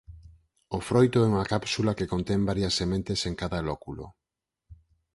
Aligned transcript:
O 0.75 0.79
froito 0.87 1.17
é 1.21 1.27
unha 1.31 1.49
cápsula 1.53 1.95
que 1.97 2.09
contén 2.13 2.47
varias 2.49 2.73
sementes 2.79 3.19
en 3.29 3.33
cada 3.41 3.59
lóculo. 3.69 4.05